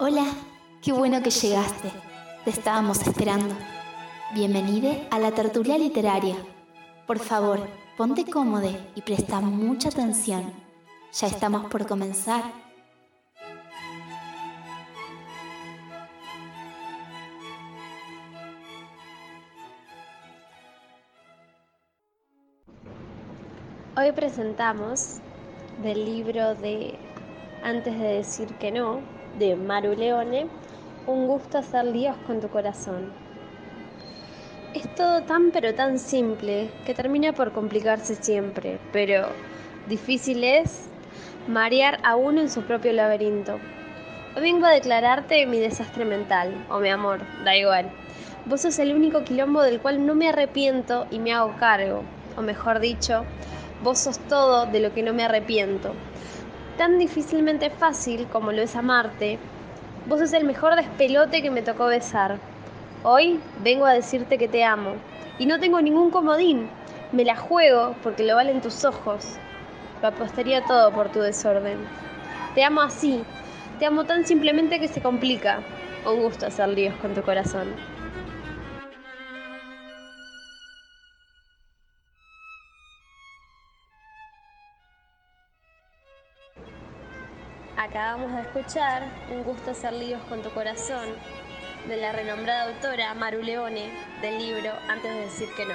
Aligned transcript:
Hola, 0.00 0.26
qué 0.80 0.92
bueno 0.92 1.20
que 1.24 1.30
llegaste. 1.30 1.90
Te 2.44 2.50
estábamos 2.50 3.04
esperando. 3.04 3.52
Bienvenide 4.32 5.08
a 5.10 5.18
la 5.18 5.32
tertulia 5.32 5.76
literaria. 5.76 6.36
Por 7.04 7.18
favor, 7.18 7.58
ponte 7.96 8.24
cómodo 8.24 8.70
y 8.94 9.02
presta 9.02 9.40
mucha 9.40 9.88
atención. 9.88 10.52
Ya 11.12 11.26
estamos 11.26 11.68
por 11.68 11.84
comenzar. 11.84 12.44
Hoy 23.96 24.12
presentamos 24.12 25.16
del 25.82 26.04
libro 26.04 26.54
de 26.54 26.96
Antes 27.64 27.98
de 27.98 28.06
decir 28.06 28.54
que 28.58 28.70
no, 28.70 29.17
de 29.38 29.56
Maru 29.56 29.94
Leone, 29.94 30.46
Un 31.06 31.26
gusto 31.26 31.58
hacer 31.58 31.86
líos 31.86 32.16
con 32.26 32.40
tu 32.40 32.48
corazón. 32.48 33.10
Es 34.74 34.94
todo 34.94 35.22
tan 35.22 35.52
pero 35.52 35.74
tan 35.74 35.98
simple 35.98 36.70
que 36.84 36.92
termina 36.92 37.32
por 37.32 37.52
complicarse 37.52 38.14
siempre, 38.14 38.78
pero 38.92 39.28
difícil 39.88 40.44
es 40.44 40.88
marear 41.46 41.98
a 42.02 42.16
uno 42.16 42.42
en 42.42 42.50
su 42.50 42.62
propio 42.62 42.92
laberinto. 42.92 43.58
Hoy 44.36 44.42
vengo 44.42 44.66
a 44.66 44.70
declararte 44.70 45.46
mi 45.46 45.58
desastre 45.58 46.04
mental, 46.04 46.52
o 46.68 46.78
mi 46.78 46.90
amor, 46.90 47.20
da 47.44 47.56
igual. 47.56 47.90
Vos 48.44 48.60
sos 48.60 48.78
el 48.78 48.94
único 48.94 49.24
quilombo 49.24 49.62
del 49.62 49.80
cual 49.80 50.04
no 50.04 50.14
me 50.14 50.28
arrepiento 50.28 51.06
y 51.10 51.20
me 51.20 51.32
hago 51.32 51.56
cargo, 51.58 52.02
o 52.36 52.42
mejor 52.42 52.80
dicho, 52.80 53.24
Vos 53.82 54.00
sos 54.00 54.18
todo 54.18 54.66
de 54.66 54.80
lo 54.80 54.92
que 54.92 55.04
no 55.04 55.14
me 55.14 55.24
arrepiento. 55.24 55.94
Tan 56.78 56.96
difícilmente 57.00 57.70
fácil 57.70 58.28
como 58.28 58.52
lo 58.52 58.62
es 58.62 58.76
amarte, 58.76 59.40
vos 60.06 60.20
sos 60.20 60.32
el 60.32 60.44
mejor 60.44 60.76
despelote 60.76 61.42
que 61.42 61.50
me 61.50 61.60
tocó 61.60 61.86
besar. 61.86 62.38
Hoy 63.02 63.40
vengo 63.64 63.84
a 63.84 63.92
decirte 63.92 64.38
que 64.38 64.46
te 64.46 64.62
amo. 64.62 64.92
Y 65.40 65.46
no 65.46 65.58
tengo 65.58 65.80
ningún 65.80 66.12
comodín. 66.12 66.68
Me 67.10 67.24
la 67.24 67.34
juego 67.34 67.96
porque 68.04 68.22
lo 68.22 68.36
valen 68.36 68.60
tus 68.60 68.84
ojos. 68.84 69.26
Lo 70.02 70.08
apostaría 70.08 70.62
todo 70.66 70.92
por 70.92 71.08
tu 71.08 71.18
desorden. 71.18 71.78
Te 72.54 72.62
amo 72.62 72.82
así. 72.82 73.24
Te 73.80 73.86
amo 73.86 74.04
tan 74.04 74.24
simplemente 74.24 74.78
que 74.78 74.86
se 74.86 75.02
complica. 75.02 75.58
Un 76.06 76.22
gusto 76.22 76.46
hacer 76.46 76.68
líos 76.68 76.94
con 77.02 77.12
tu 77.12 77.22
corazón. 77.22 77.97
Acabamos 87.88 88.30
de 88.34 88.42
escuchar 88.42 89.02
Un 89.30 89.44
gusto 89.44 89.70
hacer 89.70 89.94
líos 89.94 90.22
con 90.24 90.42
tu 90.42 90.50
corazón 90.50 91.08
de 91.86 91.96
la 91.96 92.12
renombrada 92.12 92.74
autora 92.74 93.14
Maru 93.14 93.42
Leone 93.42 93.90
del 94.20 94.36
libro 94.38 94.72
Antes 94.88 95.10
de 95.10 95.20
decir 95.20 95.48
que 95.56 95.64
no. 95.64 95.74